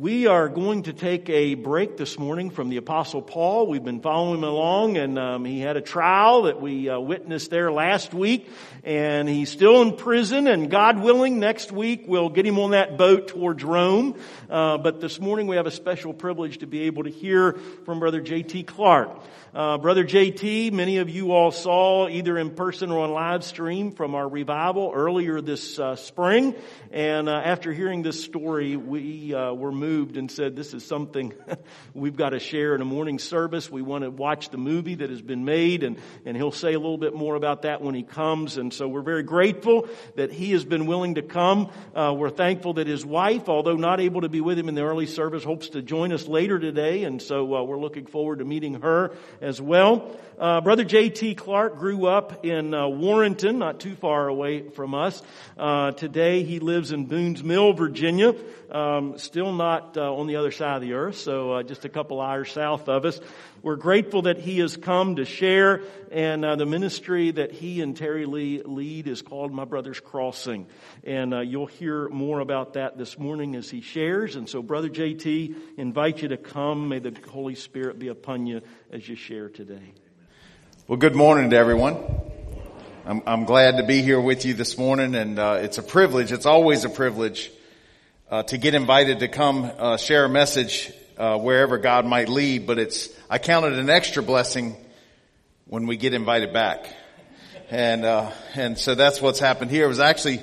[0.00, 3.66] We are going to take a break this morning from the Apostle Paul.
[3.66, 7.50] We've been following him along, and um, he had a trial that we uh, witnessed
[7.50, 8.48] there last week,
[8.84, 10.46] and he's still in prison.
[10.46, 14.14] And God willing, next week we'll get him on that boat towards Rome.
[14.48, 17.54] Uh, but this morning we have a special privilege to be able to hear
[17.84, 18.62] from Brother J.T.
[18.62, 19.10] Clark.
[19.52, 23.92] Uh, Brother JT, many of you all saw either in person or on live stream
[23.92, 26.54] from our revival earlier this uh, spring.
[26.92, 31.32] And uh, after hearing this story, we uh, were moved and said, this is something
[31.94, 33.70] we've got to share in a morning service.
[33.70, 36.78] We want to watch the movie that has been made and, and he'll say a
[36.78, 38.58] little bit more about that when he comes.
[38.58, 41.70] And so we're very grateful that he has been willing to come.
[41.94, 44.82] Uh, we're thankful that his wife, although not able to be with him in the
[44.82, 47.04] early service, hopes to join us later today.
[47.04, 50.14] And so uh, we're looking forward to meeting her as well.
[50.38, 51.34] Uh, Brother J.T.
[51.34, 55.20] Clark grew up in uh, Warrenton, not too far away from us.
[55.56, 58.34] Uh, today he lives in Boones Mill, Virginia,
[58.70, 61.88] um, still not uh, on the other side of the earth, so uh, just a
[61.88, 63.20] couple hours south of us.
[63.62, 67.96] We're grateful that he has come to share, and uh, the ministry that he and
[67.96, 70.66] Terry Lee lead is called My Brother's Crossing,
[71.04, 74.36] and you'll hear more about that this morning as he shares.
[74.36, 76.88] And so, Brother J.T., invite you to come.
[76.88, 78.62] May the Holy Spirit be upon you
[78.92, 79.92] as you share today.
[80.86, 81.96] Well, good morning to everyone.
[83.04, 86.30] I'm, I'm glad to be here with you this morning, and uh, it's a privilege.
[86.30, 87.50] It's always a privilege
[88.30, 92.66] uh, to get invited to come uh, share a message uh, wherever God might lead.
[92.66, 94.76] But it's I count it an extra blessing
[95.66, 96.86] when we get invited back,
[97.70, 99.84] and uh, and so that's what's happened here.
[99.84, 100.40] It was actually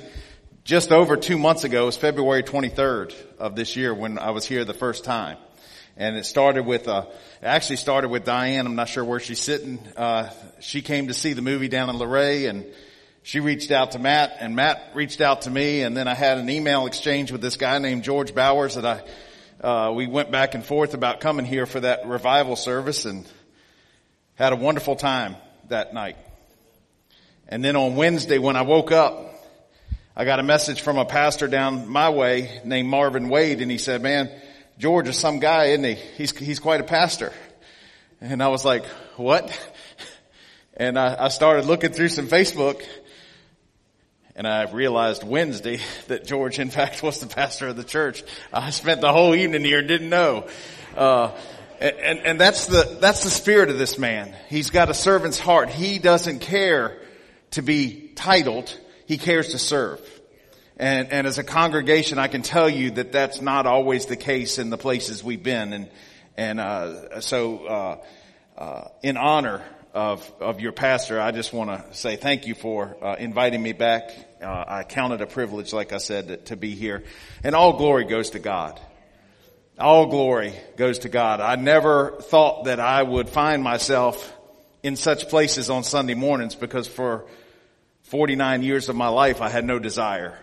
[0.64, 1.84] just over two months ago.
[1.84, 5.38] It was February 23rd of this year when I was here the first time
[5.96, 7.06] and it started with uh,
[7.40, 8.66] it actually started with Diane.
[8.66, 9.78] I'm not sure where she's sitting.
[9.96, 12.66] Uh, she came to see the movie down in Luray, and
[13.26, 16.38] she reached out to Matt, and Matt reached out to me, and then I had
[16.38, 19.02] an email exchange with this guy named George Bowers that I
[19.66, 23.28] uh, we went back and forth about coming here for that revival service, and
[24.36, 25.34] had a wonderful time
[25.70, 26.16] that night.
[27.48, 29.34] And then on Wednesday, when I woke up,
[30.14, 33.78] I got a message from a pastor down my way named Marvin Wade, and he
[33.78, 34.30] said, "Man."
[34.78, 35.94] George is some guy, isn't he?
[35.94, 37.32] He's, he's quite a pastor.
[38.20, 38.84] And I was like,
[39.16, 39.50] what?
[40.78, 42.82] And I, I started looking through some Facebook
[44.36, 48.22] and I realized Wednesday that George, in fact, was the pastor of the church.
[48.52, 50.48] I spent the whole evening here and didn't know.
[50.94, 51.32] Uh,
[51.80, 54.34] and, and that's the, that's the spirit of this man.
[54.48, 55.68] He's got a servant's heart.
[55.68, 56.98] He doesn't care
[57.52, 58.74] to be titled.
[59.06, 60.00] He cares to serve.
[60.78, 64.58] And, and as a congregation, I can tell you that that's not always the case
[64.58, 65.72] in the places we've been.
[65.72, 65.88] And,
[66.36, 67.96] and, uh, so, uh,
[68.58, 69.62] uh, in honor
[69.94, 73.72] of, of your pastor, I just want to say thank you for, uh, inviting me
[73.72, 74.10] back.
[74.42, 77.04] Uh, I count it a privilege, like I said, to, to be here.
[77.42, 78.80] And all glory goes to God.
[79.78, 81.40] All glory goes to God.
[81.40, 84.32] I never thought that I would find myself
[84.82, 87.26] in such places on Sunday mornings because for
[88.02, 90.38] 49 years of my life, I had no desire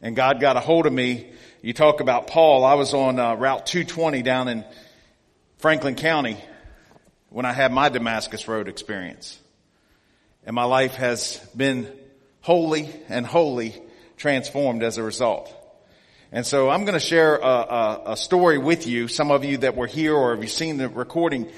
[0.00, 1.32] and God got a hold of me.
[1.62, 2.64] You talk about Paul.
[2.64, 4.64] I was on uh, Route 220 down in
[5.58, 6.36] Franklin County
[7.30, 9.38] when I had my Damascus Road experience.
[10.44, 11.90] And my life has been
[12.46, 13.74] wholly and wholly
[14.16, 15.52] transformed as a result.
[16.30, 19.08] And so I'm going to share a, a, a, story with you.
[19.08, 21.50] Some of you that were here or have you seen the recording,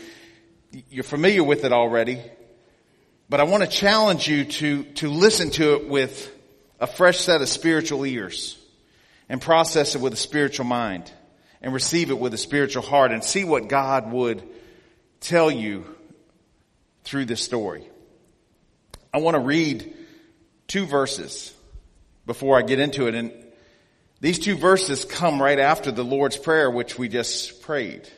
[0.88, 2.22] you're familiar with it already.
[3.28, 6.34] But I want to challenge you to, to listen to it with
[6.81, 8.59] a fresh set of spiritual ears
[9.28, 11.12] and process it with a spiritual mind
[11.60, 14.43] and receive it with a spiritual heart and see what God would
[15.20, 15.84] tell you
[17.05, 17.87] through this story.
[19.12, 19.97] I want to read
[20.69, 21.53] two verses
[22.27, 23.15] before I get into it.
[23.15, 23.33] And
[24.21, 28.09] these two verses come right after the Lord's Prayer, which we just prayed.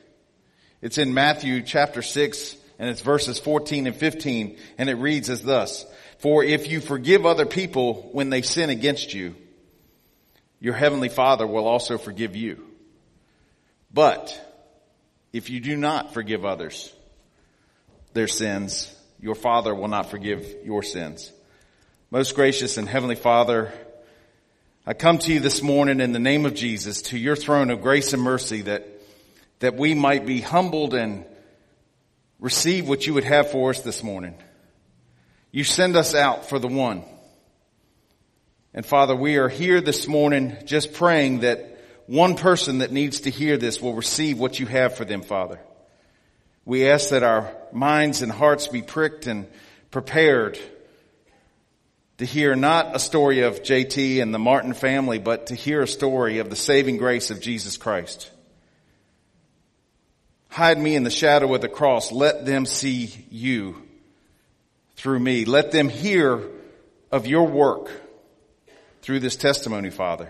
[0.82, 5.42] It's in Matthew chapter 6 and it's verses 14 and 15 and it reads as
[5.42, 5.86] thus.
[6.18, 9.34] For if you forgive other people when they sin against you,
[10.58, 12.62] your heavenly father will also forgive you.
[13.92, 14.38] But
[15.32, 16.92] if you do not forgive others
[18.12, 21.32] their sins, your father will not forgive your sins.
[22.12, 23.72] Most gracious and heavenly father,
[24.84, 27.82] I come to you this morning in the name of Jesus to your throne of
[27.82, 28.84] grace and mercy that,
[29.60, 31.24] that we might be humbled and
[32.40, 34.34] receive what you would have for us this morning.
[35.52, 37.04] You send us out for the one.
[38.74, 43.30] And Father, we are here this morning just praying that one person that needs to
[43.30, 45.60] hear this will receive what you have for them, Father.
[46.64, 49.46] We ask that our minds and hearts be pricked and
[49.92, 50.58] prepared
[52.20, 55.88] to hear not a story of JT and the Martin family, but to hear a
[55.88, 58.30] story of the saving grace of Jesus Christ.
[60.50, 62.12] Hide me in the shadow of the cross.
[62.12, 63.80] Let them see you
[64.96, 65.46] through me.
[65.46, 66.46] Let them hear
[67.10, 67.90] of your work
[69.00, 70.28] through this testimony, Father.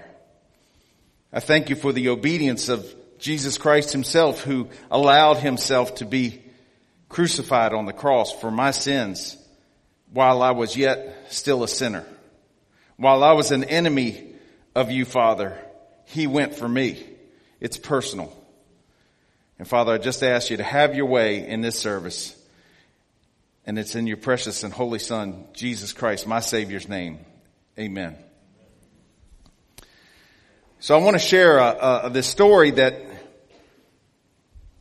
[1.32, 2.86] I thank you for the obedience of
[3.18, 6.40] Jesus Christ himself who allowed himself to be
[7.08, 9.36] crucified on the cross for my sins
[10.12, 12.04] while I was yet still a sinner.
[12.96, 14.34] While I was an enemy
[14.74, 15.58] of you, Father,
[16.06, 17.02] he went for me.
[17.60, 18.36] It's personal.
[19.58, 22.36] And Father, I just ask you to have your way in this service.
[23.66, 27.18] And it's in your precious and holy Son, Jesus Christ, my Savior's name.
[27.78, 28.16] Amen.
[30.80, 32.94] So I want to share uh, uh, this story that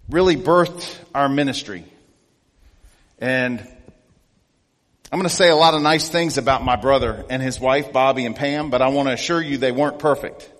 [0.09, 1.83] really birthed our ministry.
[3.19, 3.67] And
[5.11, 7.91] I'm going to say a lot of nice things about my brother and his wife,
[7.91, 10.51] Bobby and Pam, but I want to assure you they weren't perfect.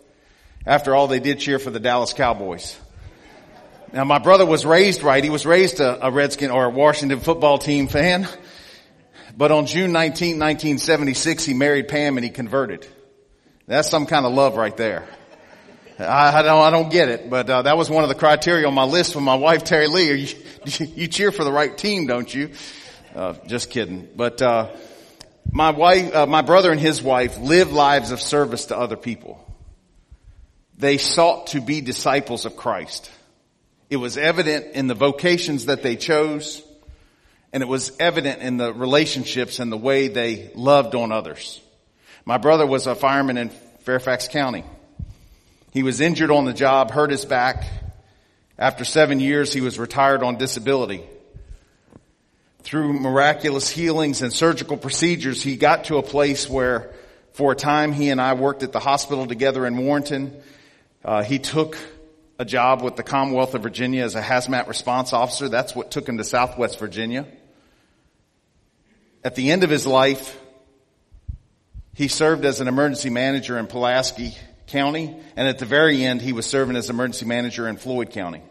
[0.66, 2.76] After all, they did cheer for the Dallas Cowboys.
[3.94, 5.24] Now my brother was raised right.
[5.24, 8.28] He was raised a, a Redskin or a Washington football team fan.
[9.38, 12.88] But on June 19, 1976, he married Pam and he converted.
[13.68, 15.08] That's some kind of love right there.
[16.00, 18.68] I, I don't, I don't get it, but uh, that was one of the criteria
[18.68, 20.36] on my list with my wife Terry Lee.
[20.66, 22.52] You, you cheer for the right team, don't you?
[23.16, 24.08] Uh, just kidding.
[24.16, 24.70] But uh,
[25.52, 29.44] my wife, uh, my brother and his wife lived lives of service to other people.
[30.78, 33.12] They sought to be disciples of Christ.
[33.90, 36.62] It was evident in the vocations that they chose,
[37.52, 41.60] and it was evident in the relationships and the way they loved on others.
[42.26, 44.64] My brother was a fireman in Fairfax County.
[45.74, 47.66] He was injured on the job, hurt his back.
[48.58, 51.04] After seven years, he was retired on disability
[52.64, 56.94] through miraculous healings and surgical procedures, he got to a place where
[57.32, 60.42] for a time he and I worked at the hospital together in Warrenton.
[61.04, 61.78] Uh, he took
[62.38, 65.50] a job with the Commonwealth of Virginia as a hazmat response officer.
[65.50, 67.26] That's what took him to Southwest Virginia.
[69.24, 70.40] At the end of his life,
[71.94, 74.34] he served as an emergency manager in Pulaski
[74.68, 78.42] County, and at the very end, he was serving as emergency manager in Floyd County.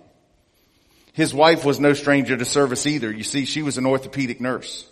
[1.18, 3.10] His wife was no stranger to service either.
[3.10, 4.86] You see, she was an orthopedic nurse.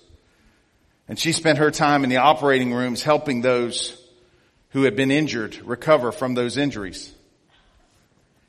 [1.06, 3.96] And she spent her time in the operating rooms helping those
[4.70, 7.14] who had been injured recover from those injuries.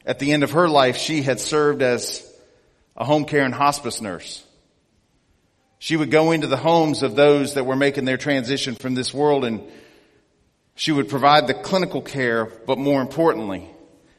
[0.08, 2.28] At the end of her life, she had served as
[2.96, 4.44] a home care and hospice nurse.
[5.78, 9.14] She would go into the homes of those that were making their transition from this
[9.14, 9.62] world and
[10.74, 13.70] she would provide the clinical care, but more importantly,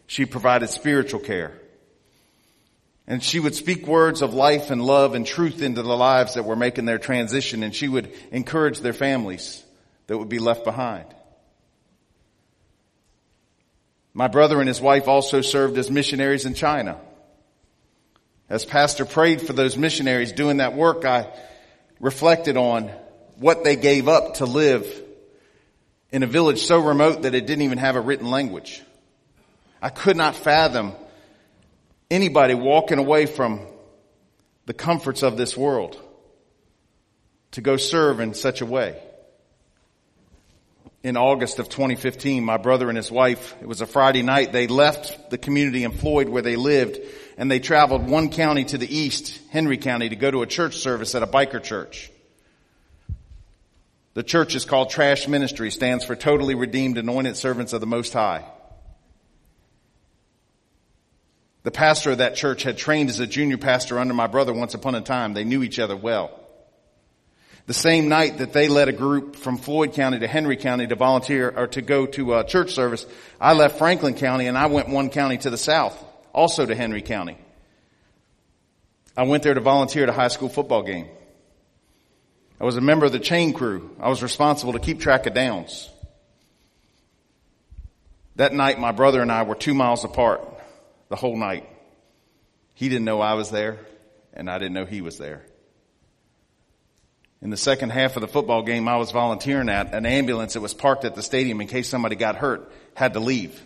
[0.07, 1.59] she provided spiritual care.
[3.11, 6.45] And she would speak words of life and love and truth into the lives that
[6.45, 9.65] were making their transition and she would encourage their families
[10.09, 11.07] that would be left behind.
[14.13, 17.01] My brother and his wife also served as missionaries in China.
[18.51, 21.33] As pastor prayed for those missionaries doing that work, I
[22.01, 22.91] reflected on
[23.37, 24.87] what they gave up to live
[26.11, 28.83] in a village so remote that it didn't even have a written language.
[29.81, 30.93] I could not fathom
[32.11, 33.61] anybody walking away from
[34.67, 36.01] the comforts of this world
[37.53, 39.01] to go serve in such a way.
[41.03, 44.67] In August of 2015, my brother and his wife, it was a Friday night, they
[44.67, 46.99] left the community in Floyd where they lived
[47.37, 50.77] and they traveled one county to the east, Henry County, to go to a church
[50.79, 52.11] service at a biker church.
[54.15, 58.13] The church is called Trash Ministry, stands for Totally Redeemed Anointed Servants of the Most
[58.13, 58.45] High.
[61.65, 64.75] The pastor of that church had trained as a junior pastor under my brother once
[64.75, 65.35] upon a time.
[65.35, 66.39] They knew each other well.
[67.67, 70.95] The same night that they led a group from Floyd County to Henry County to
[70.95, 73.05] volunteer or to go to a church service,
[73.39, 77.03] I left Franklin County and I went one county to the south, also to Henry
[77.03, 77.37] County.
[79.15, 81.09] I went there to volunteer at a high school football game.
[82.59, 83.95] I was a member of the chain crew.
[84.01, 85.91] I was responsible to keep track of downs.
[88.37, 90.58] That night, my brother and I were two miles apart
[91.09, 91.69] the whole night.
[92.75, 93.79] He didn't know I was there,
[94.33, 95.45] and I didn't know he was there.
[97.41, 100.61] In the second half of the football game I was volunteering at, an ambulance that
[100.61, 103.65] was parked at the stadium in case somebody got hurt had to leave.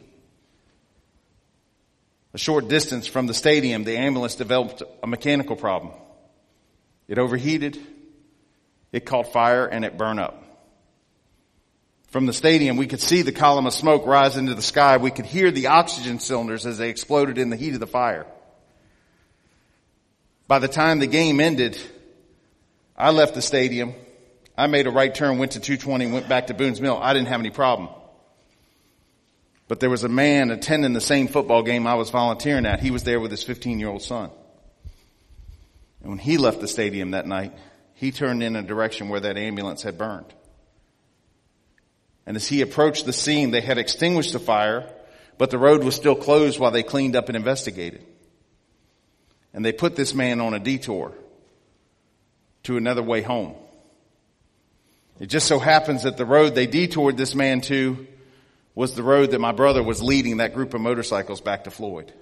[2.34, 5.94] A short distance from the stadium, the ambulance developed a mechanical problem.
[7.08, 7.78] It overheated,
[8.90, 10.42] it caught fire, and it burned up.
[12.12, 14.98] From the stadium, we could see the column of smoke rise into the sky.
[14.98, 18.26] We could hear the oxygen cylinders as they exploded in the heat of the fire.
[20.46, 21.80] By the time the game ended,
[22.94, 23.94] I left the stadium.
[24.58, 26.98] I made a right turn, went to 220, went back to Boone's Mill.
[27.00, 27.88] I didn't have any problem.
[29.66, 32.80] But there was a man attending the same football game I was volunteering at.
[32.80, 34.30] He was there with his 15 year old son.
[36.02, 37.54] And when he left the stadium that night,
[37.94, 40.26] he turned in a direction where that ambulance had burned.
[42.26, 44.88] And as he approached the scene, they had extinguished the fire,
[45.38, 48.04] but the road was still closed while they cleaned up and investigated.
[49.52, 51.12] And they put this man on a detour
[52.64, 53.54] to another way home.
[55.18, 58.06] It just so happens that the road they detoured this man to
[58.74, 62.12] was the road that my brother was leading that group of motorcycles back to Floyd.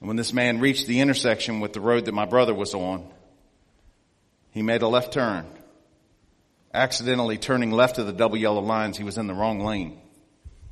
[0.00, 3.08] And when this man reached the intersection with the road that my brother was on,
[4.50, 5.46] he made a left turn,
[6.72, 8.96] accidentally turning left of the double yellow lines.
[8.96, 10.00] He was in the wrong lane.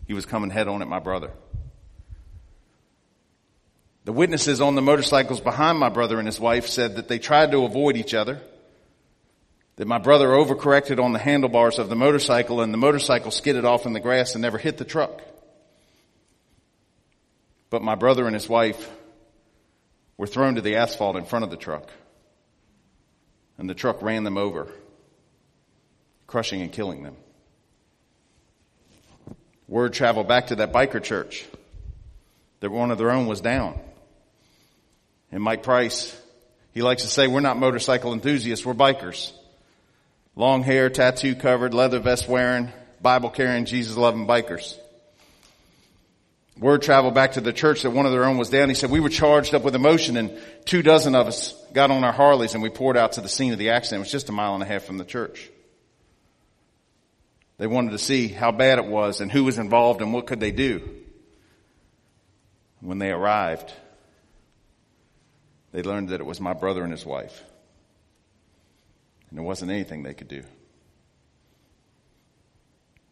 [0.06, 1.30] He was coming head on at my brother.
[4.04, 7.50] The witnesses on the motorcycles behind my brother and his wife said that they tried
[7.50, 8.40] to avoid each other,
[9.76, 13.84] that my brother overcorrected on the handlebars of the motorcycle and the motorcycle skidded off
[13.84, 15.22] in the grass and never hit the truck.
[17.68, 18.88] But my brother and his wife
[20.16, 21.90] were thrown to the asphalt in front of the truck
[23.58, 24.68] and the truck ran them over,
[26.26, 27.16] crushing and killing them.
[29.68, 31.45] Word traveled back to that biker church
[32.61, 33.78] that one of their own was down.
[35.33, 36.16] And Mike Price,
[36.73, 39.33] he likes to say, we're not motorcycle enthusiasts, we're bikers.
[40.37, 44.76] Long hair, tattoo covered, leather vest wearing, Bible carrying, Jesus loving bikers.
[46.59, 48.68] Word traveled back to the church that one of their own was down.
[48.68, 52.02] He said, we were charged up with emotion and two dozen of us got on
[52.02, 54.00] our Harleys and we poured out to the scene of the accident.
[54.00, 55.50] It was just a mile and a half from the church.
[57.58, 60.40] They wanted to see how bad it was and who was involved and what could
[60.40, 60.88] they do.
[62.80, 63.72] When they arrived,
[65.72, 67.42] they learned that it was my brother and his wife.
[69.30, 70.44] And there wasn't anything they could do.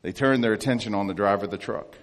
[0.03, 1.97] They turned their attention on the driver of the truck.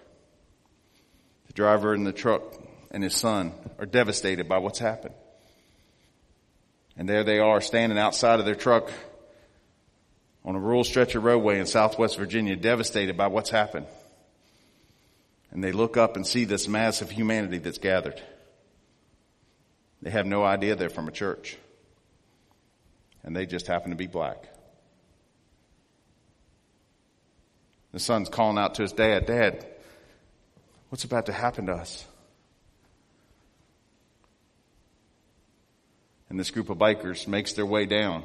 [1.47, 2.41] The driver in the truck
[2.89, 5.13] and his son are devastated by what's happened.
[6.97, 8.89] And there they are standing outside of their truck
[10.43, 13.85] on a rural stretch of roadway in southwest Virginia, devastated by what's happened.
[15.51, 18.21] And they look up and see this mass of humanity that's gathered.
[20.01, 21.57] They have no idea they're from a church.
[23.23, 24.47] And they just happen to be black.
[27.91, 29.65] The son's calling out to his dad, Dad,
[30.89, 32.05] what's about to happen to us?
[36.29, 38.23] And this group of bikers makes their way down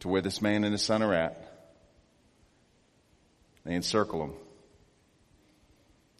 [0.00, 1.46] to where this man and his son are at.
[3.64, 4.32] They encircle him.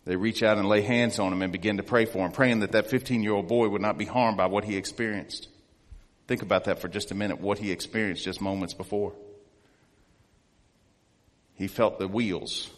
[0.04, 2.60] They reach out and lay hands on him and begin to pray for him, praying
[2.60, 5.49] that that 15 year old boy would not be harmed by what he experienced.
[6.26, 9.12] Think about that for just a minute, what he experienced just moments before.
[11.54, 12.70] He felt the wheels.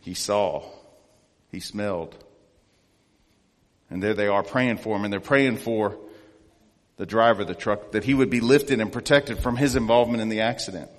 [0.00, 0.64] He saw.
[1.50, 2.14] He smelled.
[3.90, 5.98] And there they are praying for him and they're praying for
[6.96, 10.22] the driver of the truck that he would be lifted and protected from his involvement
[10.22, 10.90] in the accident.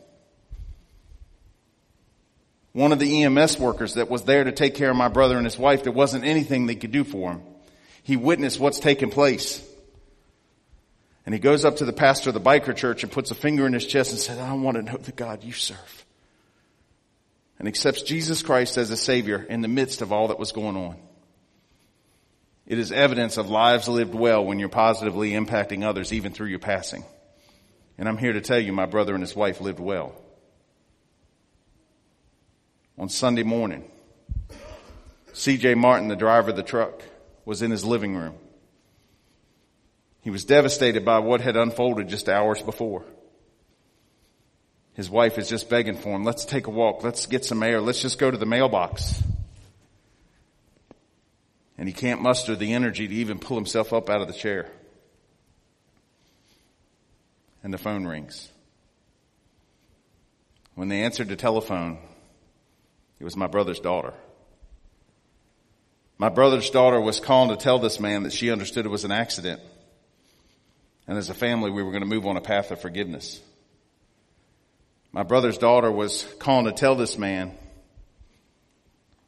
[2.74, 5.46] One of the EMS workers that was there to take care of my brother and
[5.46, 7.42] his wife, there wasn't anything they could do for him.
[8.04, 9.68] He witnessed what's taken place.
[11.26, 13.66] And he goes up to the pastor of the biker church and puts a finger
[13.66, 16.06] in his chest and says, I want to know the God you serve.
[17.58, 20.78] And accepts Jesus Christ as a savior in the midst of all that was going
[20.78, 20.98] on.
[22.68, 26.60] It is evidence of lives lived well when you're positively impacting others even through your
[26.60, 27.06] passing.
[27.98, 30.14] And I'm here to tell you my brother and his wife lived well.
[32.98, 33.90] On Sunday morning,
[35.34, 37.02] CJ Martin, the driver of the truck,
[37.46, 38.36] was in his living room.
[40.22, 43.06] He was devastated by what had unfolded just hours before.
[44.94, 47.80] His wife is just begging for him, let's take a walk, let's get some air,
[47.80, 49.24] let's just go to the mailbox
[51.78, 54.70] and he can't muster the energy to even pull himself up out of the chair.
[57.64, 58.50] And the phone rings.
[60.76, 62.00] When they answered the telephone,
[63.20, 64.14] it was my brother's daughter.
[66.18, 69.12] My brother's daughter was calling to tell this man that she understood it was an
[69.12, 69.62] accident.
[71.08, 73.40] And as a family, we were going to move on a path of forgiveness.
[75.12, 77.56] My brother's daughter was calling to tell this man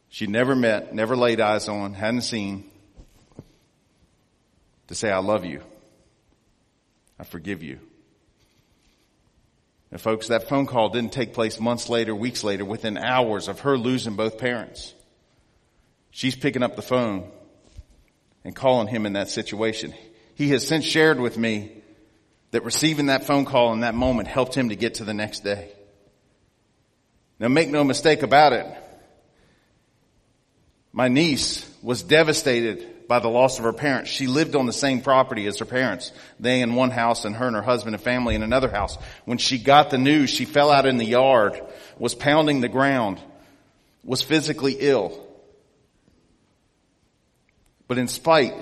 [0.10, 2.70] she never met, never laid eyes on, hadn't seen,
[4.88, 5.62] to say, I love you.
[7.20, 7.80] I forgive you.
[9.92, 13.62] And folks, that phone call didn't take place months later, weeks later, within hours of
[13.62, 14.94] her losing both parents.
[16.12, 17.30] She's picking up the phone
[18.44, 19.94] and calling him in that situation.
[20.36, 21.72] He has since shared with me
[22.52, 25.44] that receiving that phone call in that moment helped him to get to the next
[25.44, 25.70] day.
[27.40, 28.68] Now make no mistake about it.
[30.92, 34.10] My niece was devastated by the loss of her parents.
[34.10, 36.12] She lived on the same property as her parents.
[36.40, 38.98] They in one house and her and her husband and family in another house.
[39.26, 41.60] When she got the news, she fell out in the yard,
[41.98, 43.20] was pounding the ground,
[44.04, 45.28] was physically ill.
[47.88, 48.54] But in spite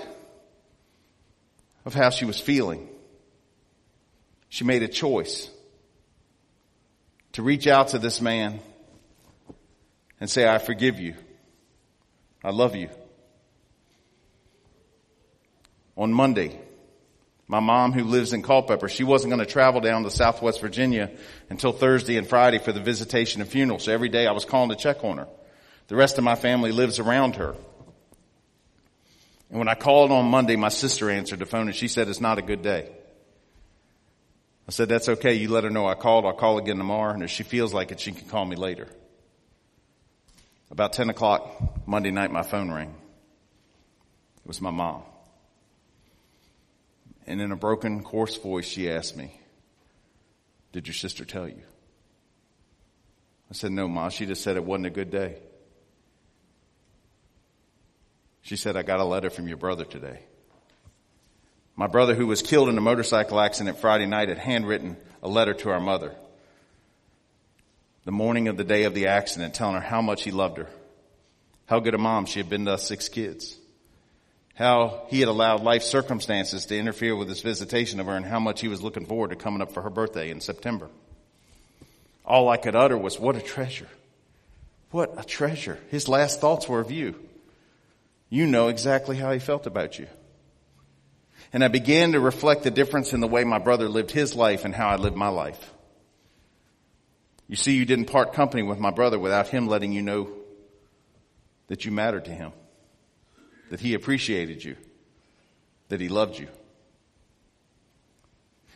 [1.84, 2.88] of how she was feeling,
[4.48, 5.50] she made a choice
[7.32, 8.60] to reach out to this man
[10.20, 11.14] and say, I forgive you.
[12.42, 12.88] I love you.
[15.96, 16.58] On Monday,
[17.48, 21.10] my mom who lives in Culpeper, she wasn't going to travel down to Southwest Virginia
[21.50, 23.78] until Thursday and Friday for the visitation and funeral.
[23.78, 25.28] So every day I was calling to check on her.
[25.88, 27.54] The rest of my family lives around her.
[29.50, 32.20] And when I called on Monday, my sister answered the phone and she said it's
[32.20, 32.90] not a good day.
[34.68, 35.32] I said, that's okay.
[35.32, 36.26] You let her know I called.
[36.26, 37.14] I'll call again tomorrow.
[37.14, 38.86] And if she feels like it, she can call me later.
[40.70, 42.88] About 10 o'clock Monday night, my phone rang.
[42.88, 45.02] It was my mom.
[47.26, 49.38] And in a broken, coarse voice, she asked me,
[50.72, 51.62] Did your sister tell you?
[53.50, 54.10] I said, No, Mom.
[54.10, 55.36] She just said it wasn't a good day.
[58.42, 60.20] She said, I got a letter from your brother today.
[61.76, 65.54] My brother, who was killed in a motorcycle accident Friday night, had handwritten a letter
[65.54, 66.14] to our mother
[68.08, 70.66] the morning of the day of the accident, telling her how much he loved her,
[71.66, 73.58] how good a mom she had been to us six kids,
[74.54, 78.40] how he had allowed life circumstances to interfere with his visitation of her, and how
[78.40, 80.88] much he was looking forward to coming up for her birthday in September.
[82.24, 83.90] All I could utter was, What a treasure!
[84.90, 85.78] What a treasure!
[85.90, 87.14] His last thoughts were of you.
[88.30, 90.06] You know exactly how he felt about you.
[91.52, 94.64] And I began to reflect the difference in the way my brother lived his life
[94.64, 95.74] and how I lived my life.
[97.48, 100.28] You see, you didn't part company with my brother without him letting you know
[101.68, 102.52] that you mattered to him,
[103.70, 104.76] that he appreciated you,
[105.88, 106.48] that he loved you.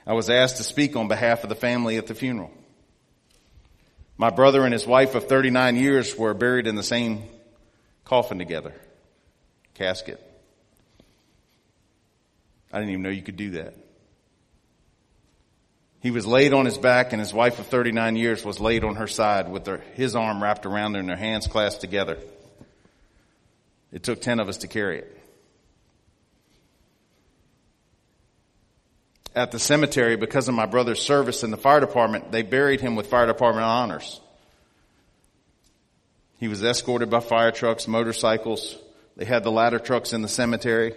[0.06, 2.50] I was asked to speak on behalf of the family at the funeral.
[4.16, 7.24] My brother and his wife of 39 years were buried in the same
[8.04, 8.74] coffin together,
[9.74, 10.20] casket.
[12.72, 13.74] I didn't even know you could do that.
[16.02, 18.96] He was laid on his back and his wife of 39 years was laid on
[18.96, 22.18] her side with her, his arm wrapped around her and their hands clasped together.
[23.92, 25.18] It took 10 of us to carry it.
[29.34, 32.96] At the cemetery, because of my brother's service in the fire department, they buried him
[32.96, 34.20] with fire department honors.
[36.38, 38.76] He was escorted by fire trucks, motorcycles.
[39.16, 40.94] They had the ladder trucks in the cemetery.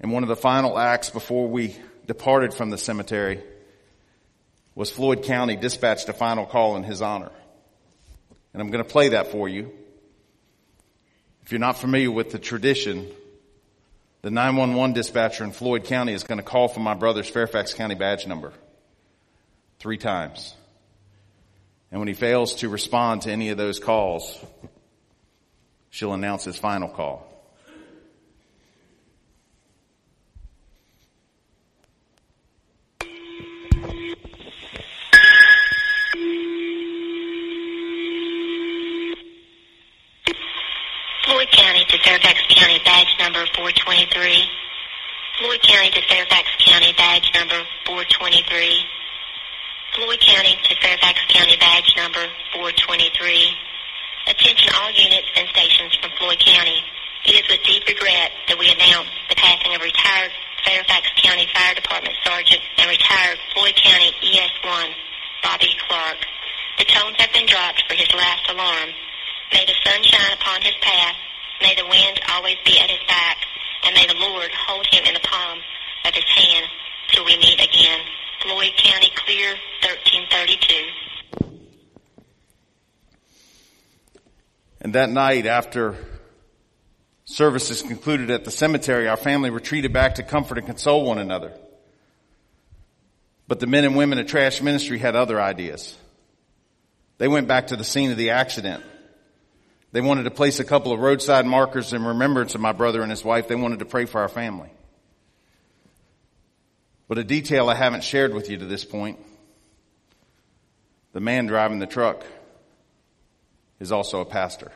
[0.00, 3.42] And one of the final acts before we departed from the cemetery
[4.74, 7.30] was Floyd County dispatched a final call in his honor.
[8.52, 9.70] And I'm going to play that for you.
[11.42, 13.10] If you're not familiar with the tradition,
[14.22, 17.94] the 911 dispatcher in Floyd County is going to call for my brother's Fairfax County
[17.94, 18.52] badge number
[19.78, 20.54] three times.
[21.90, 24.38] And when he fails to respond to any of those calls,
[25.90, 27.29] she'll announce his final call.
[43.40, 44.44] Number 423.
[45.40, 47.56] Floyd County to Fairfax County, badge number
[47.88, 48.44] 423.
[49.96, 52.20] Floyd County to Fairfax County, badge number
[52.52, 53.56] 423.
[54.28, 56.84] Attention all units and stations from Floyd County.
[57.24, 60.32] It is with deep regret that we announce the passing of retired
[60.68, 64.92] Fairfax County Fire Department Sergeant and retired Floyd County ES1,
[65.40, 66.20] Bobby Clark.
[66.76, 68.92] The tones have been dropped for his last alarm.
[69.56, 71.16] May the sun shine upon his path
[71.62, 73.36] May the wind always be at his back,
[73.84, 75.58] and may the Lord hold him in the palm
[76.06, 76.66] of his hand
[77.08, 78.00] till we meet again.
[78.42, 79.50] Floyd County Clear,
[79.82, 81.00] 1332.
[84.80, 85.96] And that night after
[87.26, 91.52] services concluded at the cemetery, our family retreated back to comfort and console one another.
[93.46, 95.94] But the men and women of Trash Ministry had other ideas.
[97.18, 98.82] They went back to the scene of the accident
[99.92, 103.10] they wanted to place a couple of roadside markers in remembrance of my brother and
[103.10, 103.48] his wife.
[103.48, 104.70] They wanted to pray for our family.
[107.08, 109.18] But a detail I haven't shared with you to this point
[111.12, 112.24] the man driving the truck
[113.80, 114.70] is also a pastor.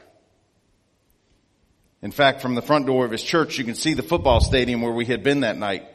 [2.02, 4.82] In fact, from the front door of his church, you can see the football stadium
[4.82, 5.86] where we had been that night.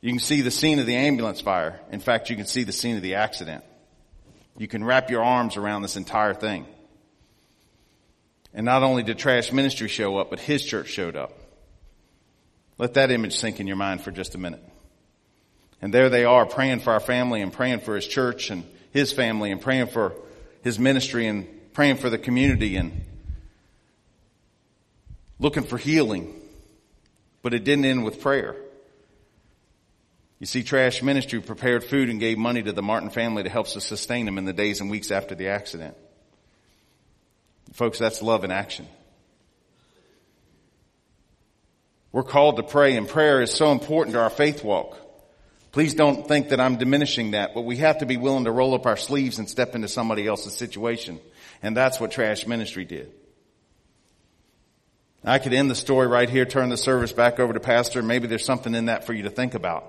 [0.00, 1.80] You can see the scene of the ambulance fire.
[1.92, 3.64] In fact, you can see the scene of the accident.
[4.58, 6.66] You can wrap your arms around this entire thing.
[8.52, 11.32] And not only did Trash Ministry show up, but his church showed up.
[12.78, 14.64] Let that image sink in your mind for just a minute.
[15.82, 19.12] And there they are praying for our family and praying for his church and his
[19.12, 20.14] family and praying for
[20.62, 23.04] his ministry and praying for the community and
[25.38, 26.34] looking for healing.
[27.42, 28.56] But it didn't end with prayer.
[30.38, 33.66] You see, Trash Ministry prepared food and gave money to the Martin family to help
[33.66, 35.96] sustain them in the days and weeks after the accident.
[37.72, 38.86] Folks, that's love in action.
[42.12, 44.98] We're called to pray and prayer is so important to our faith walk.
[45.72, 48.74] Please don't think that I'm diminishing that, but we have to be willing to roll
[48.74, 51.20] up our sleeves and step into somebody else's situation.
[51.62, 53.12] And that's what Trash Ministry did.
[55.22, 58.02] I could end the story right here, turn the service back over to Pastor.
[58.02, 59.84] Maybe there's something in that for you to think about.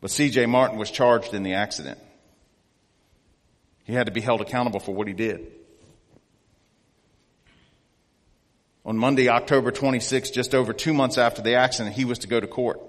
[0.00, 1.98] But CJ Martin was charged in the accident.
[3.84, 5.46] He had to be held accountable for what he did.
[8.84, 12.40] On Monday, October 26, just over two months after the accident, he was to go
[12.40, 12.80] to court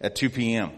[0.00, 0.70] at 2 p.m.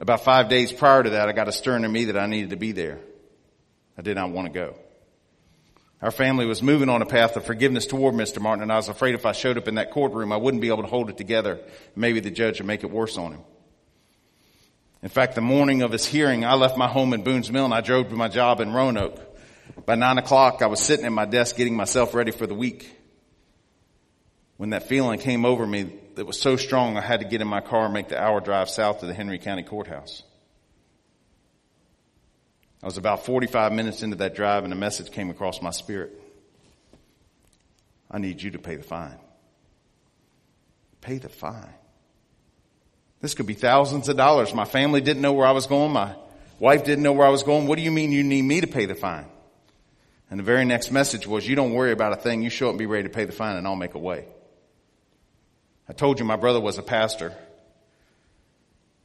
[0.00, 2.50] About five days prior to that, I got a stirring in me that I needed
[2.50, 2.98] to be there.
[3.96, 4.76] I did not want to go.
[6.00, 8.40] Our family was moving on a path of forgiveness toward Mr.
[8.40, 10.68] Martin, and I was afraid if I showed up in that courtroom, I wouldn't be
[10.68, 11.58] able to hold it together.
[11.96, 13.40] Maybe the judge would make it worse on him.
[15.02, 17.74] In fact, the morning of his hearing, I left my home in Boone's Mill and
[17.74, 19.20] I drove to my job in Roanoke.
[19.86, 22.94] By nine o'clock, I was sitting at my desk getting myself ready for the week.
[24.56, 27.48] When that feeling came over me that was so strong, I had to get in
[27.48, 30.24] my car and make the hour drive south to the Henry County Courthouse.
[32.82, 36.12] I was about 45 minutes into that drive and a message came across my spirit.
[38.10, 39.18] I need you to pay the fine.
[41.00, 41.74] Pay the fine.
[43.20, 44.54] This could be thousands of dollars.
[44.54, 45.92] My family didn't know where I was going.
[45.92, 46.14] My
[46.58, 47.66] wife didn't know where I was going.
[47.66, 49.26] What do you mean you need me to pay the fine?
[50.30, 52.42] And the very next message was, you don't worry about a thing.
[52.42, 54.26] You show up and be ready to pay the fine and I'll make a way.
[55.88, 57.34] I told you my brother was a pastor.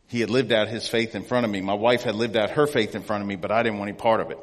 [0.07, 1.61] He had lived out his faith in front of me.
[1.61, 3.89] My wife had lived out her faith in front of me, but I didn't want
[3.89, 4.39] any part of it.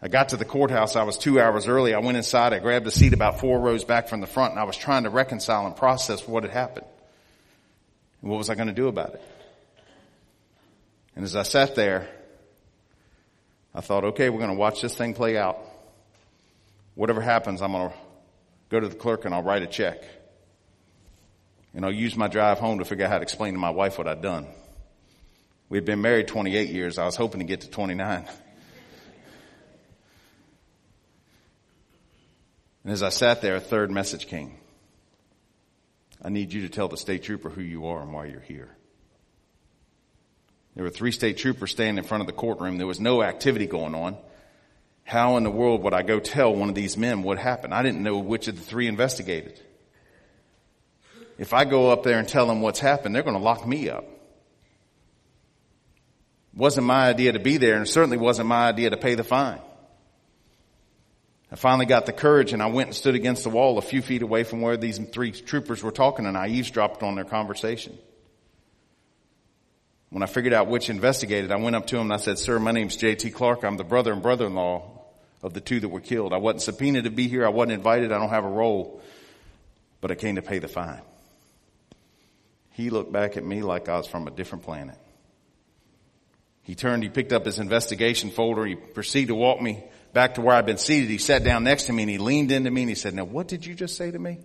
[0.00, 0.94] I got to the courthouse.
[0.94, 1.92] I was two hours early.
[1.92, 2.52] I went inside.
[2.52, 5.02] I grabbed a seat about four rows back from the front and I was trying
[5.02, 6.86] to reconcile and process what had happened.
[8.22, 9.22] And what was I going to do about it?
[11.16, 12.08] And as I sat there,
[13.76, 15.58] I thought, okay, we're going to watch this thing play out.
[16.94, 17.94] Whatever happens, I'm going to
[18.70, 20.02] go to the clerk and I'll write a check.
[21.74, 23.98] And I'll use my drive home to figure out how to explain to my wife
[23.98, 24.46] what I'd done.
[25.68, 26.96] We'd been married 28 years.
[26.96, 28.26] I was hoping to get to 29.
[32.84, 34.54] And as I sat there, a third message came.
[36.22, 38.75] I need you to tell the state trooper who you are and why you're here.
[40.76, 42.76] There were three state troopers standing in front of the courtroom.
[42.76, 44.16] There was no activity going on.
[45.04, 47.72] How in the world would I go tell one of these men what happened?
[47.72, 49.58] I didn't know which of the three investigated.
[51.38, 53.88] If I go up there and tell them what's happened, they're going to lock me
[53.88, 54.04] up.
[56.54, 59.60] Wasn't my idea to be there and certainly wasn't my idea to pay the fine.
[61.50, 64.02] I finally got the courage and I went and stood against the wall a few
[64.02, 67.96] feet away from where these three troopers were talking and I eavesdropped on their conversation.
[70.10, 72.58] When I figured out which investigated, I went up to him and I said, sir,
[72.58, 73.30] my name's J.T.
[73.30, 73.64] Clark.
[73.64, 74.92] I'm the brother and brother-in-law
[75.42, 76.32] of the two that were killed.
[76.32, 77.44] I wasn't subpoenaed to be here.
[77.44, 78.12] I wasn't invited.
[78.12, 79.02] I don't have a role,
[80.00, 81.02] but I came to pay the fine.
[82.72, 84.96] He looked back at me like I was from a different planet.
[86.62, 88.66] He turned, he picked up his investigation folder.
[88.66, 91.08] He proceeded to walk me back to where I'd been seated.
[91.08, 93.24] He sat down next to me and he leaned into me and he said, now
[93.24, 94.38] what did you just say to me?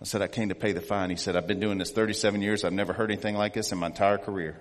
[0.00, 1.10] I said, I came to pay the fine.
[1.10, 2.64] He said, I've been doing this 37 years.
[2.64, 4.58] I've never heard anything like this in my entire career.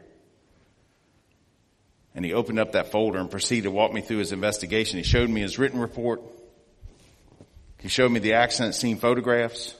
[2.14, 4.98] And he opened up that folder and proceeded to walk me through his investigation.
[4.98, 6.22] He showed me his written report.
[7.80, 9.76] He showed me the accident scene photographs.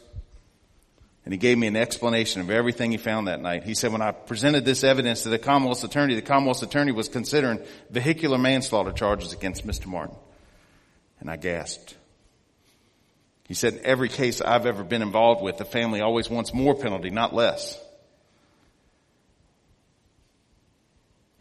[1.26, 3.64] And he gave me an explanation of everything he found that night.
[3.64, 7.10] He said, when I presented this evidence to the Commonwealth's attorney, the Commonwealth's attorney was
[7.10, 9.88] considering vehicular manslaughter charges against Mr.
[9.88, 10.16] Martin.
[11.20, 11.96] And I gasped.
[13.50, 16.76] He said, in every case I've ever been involved with, the family always wants more
[16.76, 17.78] penalty, not less.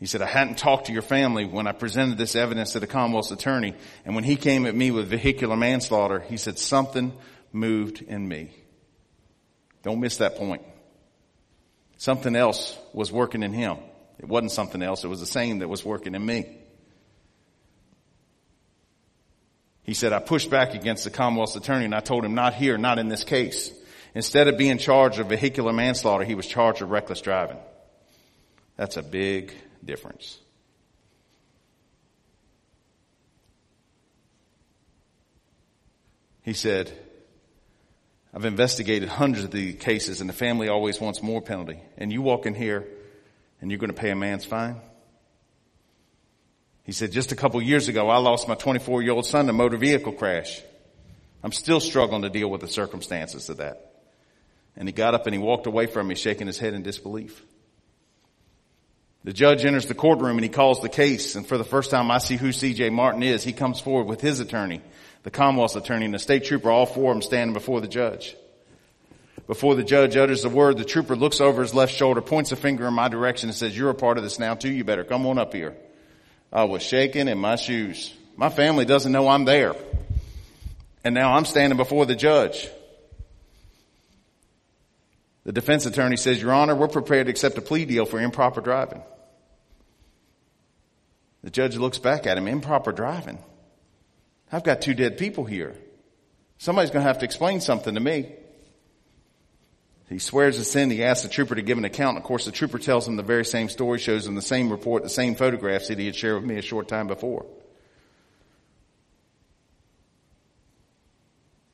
[0.00, 2.86] He said, I hadn't talked to your family when I presented this evidence to the
[2.86, 3.74] Commonwealth's attorney.
[4.06, 7.12] And when he came at me with vehicular manslaughter, he said, something
[7.52, 8.52] moved in me.
[9.82, 10.62] Don't miss that point.
[11.98, 13.76] Something else was working in him.
[14.18, 15.04] It wasn't something else.
[15.04, 16.56] It was the same that was working in me.
[19.88, 22.76] He said, I pushed back against the Commonwealth's attorney and I told him, not here,
[22.76, 23.72] not in this case.
[24.14, 27.56] Instead of being charged of vehicular manslaughter, he was charged of reckless driving.
[28.76, 29.50] That's a big
[29.82, 30.36] difference.
[36.42, 36.92] He said,
[38.34, 41.80] I've investigated hundreds of these cases and the family always wants more penalty.
[41.96, 42.86] And you walk in here
[43.62, 44.82] and you're going to pay a man's fine?
[46.88, 49.50] He said, just a couple years ago, I lost my 24 year old son in
[49.50, 50.62] a motor vehicle crash.
[51.44, 53.92] I'm still struggling to deal with the circumstances of that.
[54.74, 57.44] And he got up and he walked away from me shaking his head in disbelief.
[59.22, 61.34] The judge enters the courtroom and he calls the case.
[61.34, 63.44] And for the first time I see who CJ Martin is.
[63.44, 64.80] He comes forward with his attorney,
[65.24, 68.34] the Commonwealth's attorney and the state trooper, all four of them standing before the judge.
[69.46, 72.56] Before the judge utters the word, the trooper looks over his left shoulder, points a
[72.56, 74.70] finger in my direction and says, you're a part of this now too.
[74.72, 75.76] You better come on up here.
[76.52, 78.14] I was shaking in my shoes.
[78.36, 79.74] My family doesn't know I'm there.
[81.04, 82.68] And now I'm standing before the judge.
[85.44, 88.60] The defense attorney says, Your Honor, we're prepared to accept a plea deal for improper
[88.60, 89.02] driving.
[91.42, 93.38] The judge looks back at him, improper driving.
[94.52, 95.74] I've got two dead people here.
[96.58, 98.32] Somebody's going to have to explain something to me.
[100.08, 100.90] He swears us in.
[100.90, 102.16] He asks the trooper to give an account.
[102.16, 105.02] Of course, the trooper tells him the very same story, shows him the same report,
[105.02, 107.44] the same photographs that he had shared with me a short time before.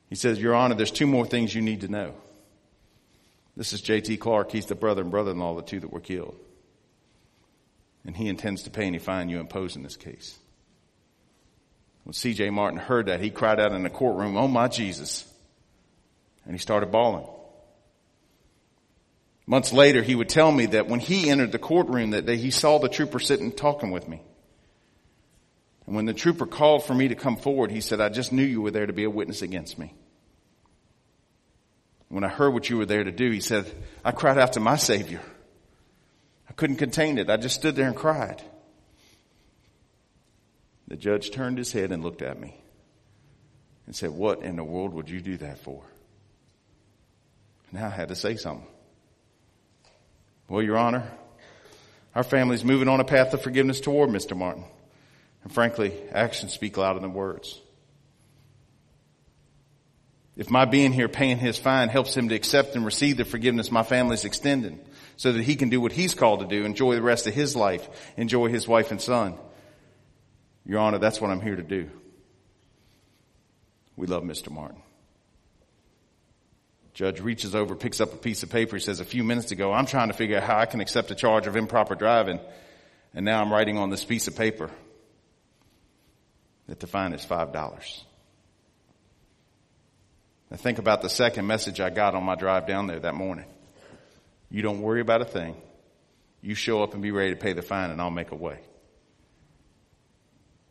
[0.09, 2.13] He says, Your Honor, there's two more things you need to know.
[3.55, 4.17] This is J.T.
[4.17, 4.51] Clark.
[4.51, 6.35] He's the brother and brother-in-law, the two that were killed.
[8.05, 10.37] And he intends to pay any fine you impose in this case.
[12.03, 12.49] When C.J.
[12.49, 15.25] Martin heard that, he cried out in the courtroom, Oh my Jesus.
[16.43, 17.27] And he started bawling.
[19.47, 22.49] Months later, he would tell me that when he entered the courtroom that day, he
[22.49, 24.21] saw the trooper sitting talking with me.
[25.85, 28.43] And when the trooper called for me to come forward, he said, I just knew
[28.43, 29.93] you were there to be a witness against me.
[32.09, 33.71] When I heard what you were there to do, he said,
[34.03, 35.21] I cried out to my Savior.
[36.49, 37.29] I couldn't contain it.
[37.29, 38.41] I just stood there and cried.
[40.87, 42.55] The judge turned his head and looked at me
[43.85, 45.83] and said, What in the world would you do that for?
[47.71, 48.67] Now I had to say something.
[50.47, 51.11] Well, Your Honor,
[52.13, 54.37] our family's moving on a path of forgiveness toward Mr.
[54.37, 54.63] Martin.
[55.43, 57.59] And frankly, actions speak louder than words.
[60.35, 63.71] If my being here paying his fine helps him to accept and receive the forgiveness
[63.71, 64.79] my family's extending
[65.17, 67.55] so that he can do what he's called to do, enjoy the rest of his
[67.55, 69.35] life, enjoy his wife and son.
[70.65, 71.89] Your Honor, that's what I'm here to do.
[73.95, 74.51] We love Mr.
[74.51, 74.81] Martin.
[76.95, 78.77] Judge reaches over, picks up a piece of paper.
[78.77, 81.11] He says, a few minutes ago, I'm trying to figure out how I can accept
[81.11, 82.39] a charge of improper driving.
[83.13, 84.71] And now I'm writing on this piece of paper
[86.67, 88.03] that the fine is $5.
[90.49, 93.45] Now think about the second message I got on my drive down there that morning.
[94.49, 95.57] You don't worry about a thing.
[96.41, 98.59] You show up and be ready to pay the fine and I'll make a way.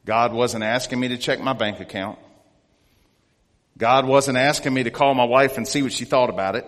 [0.07, 2.19] God wasn't asking me to check my bank account.
[3.77, 6.67] God wasn't asking me to call my wife and see what she thought about it.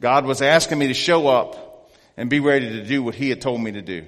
[0.00, 3.40] God was asking me to show up and be ready to do what he had
[3.40, 4.06] told me to do.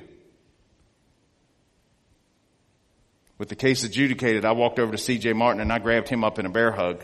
[3.37, 6.39] With the case adjudicated, I walked over to CJ Martin and I grabbed him up
[6.39, 7.03] in a bear hug.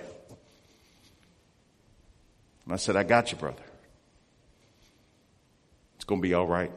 [2.65, 3.63] And I said, I got you, brother.
[5.97, 6.73] It's going to be all right.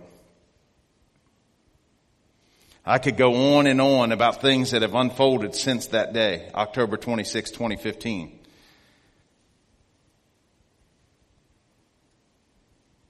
[2.90, 6.96] I could go on and on about things that have unfolded since that day, October
[6.96, 8.40] 26, 2015.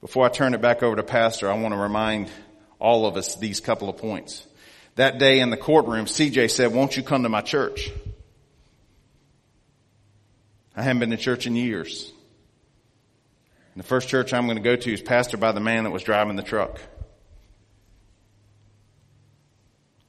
[0.01, 2.31] Before I turn it back over to Pastor, I want to remind
[2.79, 4.43] all of us these couple of points.
[4.95, 7.91] That day in the courtroom, CJ said, won't you come to my church?
[10.75, 12.11] I haven't been to church in years.
[13.75, 15.91] And the first church I'm going to go to is pastored by the man that
[15.91, 16.79] was driving the truck.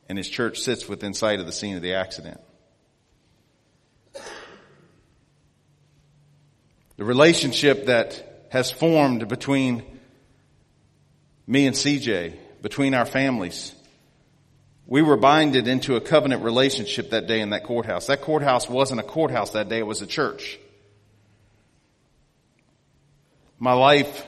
[0.09, 2.41] And his church sits within sight of the scene of the accident.
[6.97, 9.85] The relationship that has formed between
[11.47, 13.73] me and CJ, between our families,
[14.87, 18.07] we were binded into a covenant relationship that day in that courthouse.
[18.07, 20.59] That courthouse wasn't a courthouse that day, it was a church.
[23.59, 24.25] My life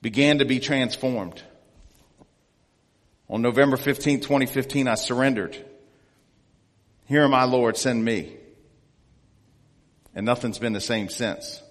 [0.00, 1.42] began to be transformed.
[3.30, 5.56] On November 15, 2015, I surrendered.
[7.06, 8.36] Here am I, Lord, send me.
[10.16, 11.62] And nothing's been the same since.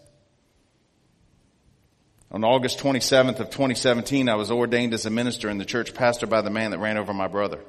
[2.32, 6.28] On August 27th of 2017, I was ordained as a minister in the church pastor
[6.28, 7.60] by the man that ran over my brother.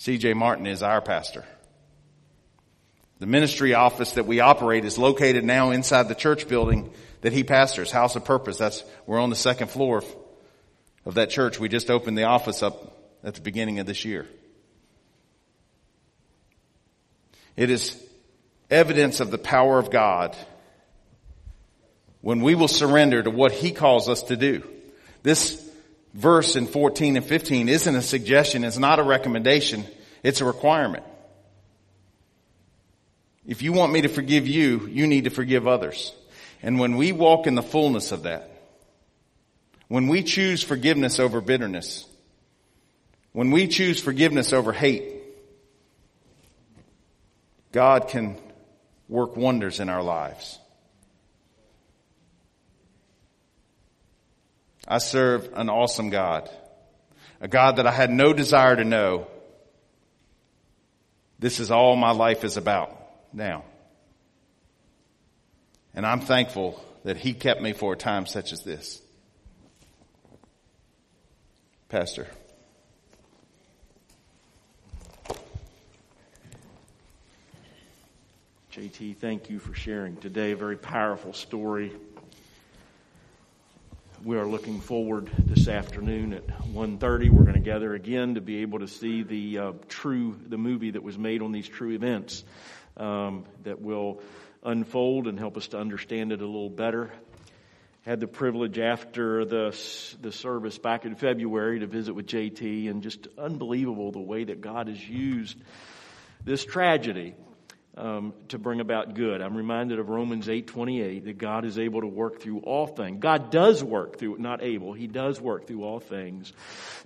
[0.00, 1.44] CJ Martin is our pastor.
[3.20, 7.44] The ministry office that we operate is located now inside the church building that he
[7.44, 8.58] pastors, House of Purpose.
[8.58, 10.02] That's, we're on the second floor
[11.04, 11.58] of that church.
[11.58, 14.26] We just opened the office up at the beginning of this year.
[17.56, 18.00] It is
[18.70, 20.36] evidence of the power of God
[22.20, 24.62] when we will surrender to what He calls us to do.
[25.22, 25.60] This
[26.14, 29.84] verse in 14 and 15 isn't a suggestion, it's not a recommendation,
[30.22, 31.04] it's a requirement.
[33.46, 36.14] If you want me to forgive you, you need to forgive others.
[36.62, 38.53] And when we walk in the fullness of that,
[39.94, 42.04] when we choose forgiveness over bitterness,
[43.30, 45.22] when we choose forgiveness over hate,
[47.70, 48.36] God can
[49.08, 50.58] work wonders in our lives.
[54.88, 56.50] I serve an awesome God,
[57.40, 59.28] a God that I had no desire to know.
[61.38, 62.90] This is all my life is about
[63.32, 63.62] now.
[65.94, 69.00] And I'm thankful that He kept me for a time such as this.
[71.94, 72.26] Pastor.
[78.72, 81.92] JT, thank you for sharing today a very powerful story.
[84.24, 87.30] We are looking forward this afternoon at 1.30.
[87.30, 90.90] We're going to gather again to be able to see the uh, true, the movie
[90.90, 92.42] that was made on these true events
[92.96, 94.20] um, that will
[94.64, 97.12] unfold and help us to understand it a little better.
[98.04, 99.74] Had the privilege after the
[100.20, 104.60] the service back in February to visit with JT, and just unbelievable the way that
[104.60, 105.56] God has used
[106.44, 107.34] this tragedy
[107.96, 109.40] um, to bring about good.
[109.40, 113.20] I'm reminded of Romans 8:28 that God is able to work through all things.
[113.20, 114.92] God does work through, not able.
[114.92, 116.52] He does work through all things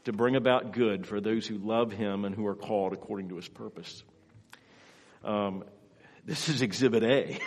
[0.05, 3.37] to bring about good for those who love Him and who are called according to
[3.37, 4.03] His purpose.
[5.23, 5.65] Um,
[6.25, 7.39] this is Exhibit A.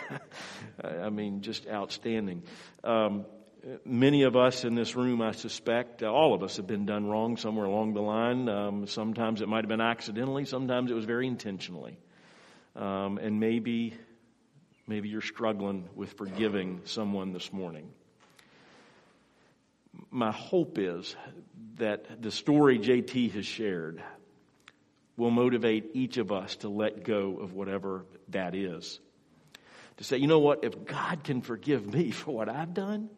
[0.84, 2.42] I mean, just outstanding.
[2.84, 3.26] Um,
[3.84, 7.06] many of us in this room, I suspect, uh, all of us have been done
[7.06, 8.48] wrong somewhere along the line.
[8.48, 10.44] Um, sometimes it might have been accidentally.
[10.44, 11.98] Sometimes it was very intentionally.
[12.74, 13.94] Um, and maybe,
[14.86, 17.90] maybe you're struggling with forgiving someone this morning.
[20.10, 21.14] My hope is
[21.76, 24.02] that the story JT has shared
[25.16, 28.98] will motivate each of us to let go of whatever that is.
[29.98, 33.10] To say, you know what, if God can forgive me for what I've done,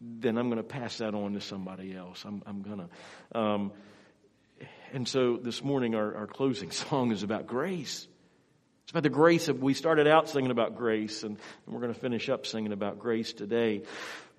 [0.00, 2.24] then I'm going to pass that on to somebody else.
[2.24, 3.38] I'm, I'm going to.
[3.38, 3.72] Um,
[4.92, 8.06] and so this morning, our, our closing song is about grace.
[8.84, 11.92] It's about the grace of, we started out singing about grace, and, and we're going
[11.92, 13.82] to finish up singing about grace today.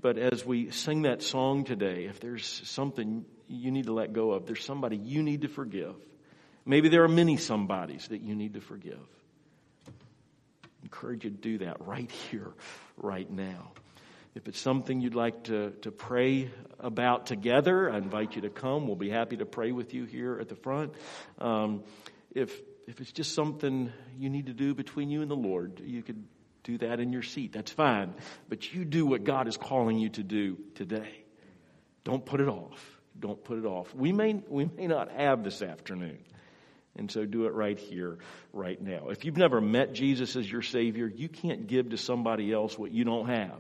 [0.02, 4.32] But as we sing that song today, if there's something you need to let go
[4.32, 5.94] of, there's somebody you need to forgive.
[6.66, 9.00] Maybe there are many somebodies that you need to forgive.
[9.88, 9.92] I
[10.84, 12.52] encourage you to do that right here,
[12.98, 13.72] right now.
[14.40, 16.50] If it's something you'd like to, to pray
[16.80, 18.88] about together, I invite you to come.
[18.88, 20.94] We'll be happy to pray with you here at the front.
[21.40, 21.84] Um,
[22.34, 26.02] if, if it's just something you need to do between you and the Lord, you
[26.02, 26.24] could
[26.64, 27.52] do that in your seat.
[27.52, 28.14] That's fine.
[28.48, 31.26] But you do what God is calling you to do today.
[32.06, 32.82] Don't put it off.
[33.20, 33.94] Don't put it off.
[33.94, 36.20] We may, we may not have this afternoon.
[36.96, 38.20] And so do it right here,
[38.54, 39.10] right now.
[39.10, 42.92] If you've never met Jesus as your Savior, you can't give to somebody else what
[42.94, 43.60] you don't have.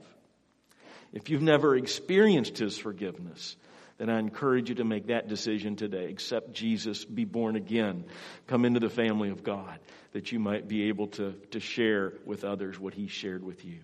[1.13, 3.58] If you've never experienced His forgiveness,
[3.98, 6.06] then I encourage you to make that decision today.
[6.06, 8.06] Accept Jesus, be born again,
[8.48, 9.80] come into the family of God,
[10.13, 13.80] that you might be able to, to share with others what He shared with you.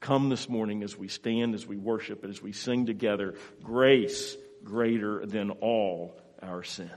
[0.00, 4.36] Come this morning as we stand, as we worship, and as we sing together, grace
[4.64, 6.90] greater than all our sin.